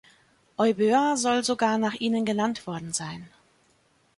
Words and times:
Euböa 0.57 1.15
soll 1.15 1.43
sogar 1.43 1.77
nach 1.77 1.93
ihnen 1.93 2.25
genannt 2.25 2.65
worden 2.65 2.91
sein. 2.91 3.27